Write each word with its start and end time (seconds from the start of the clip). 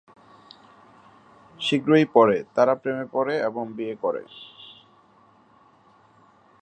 শীঘ্রই 1.59 2.05
পরে, 2.05 2.37
তারা 2.55 2.73
প্রেমে 2.75 3.05
পড়ে 3.11 3.35
এবং 3.39 3.63
বিয়ে 3.73 3.95
করে। 3.95 4.23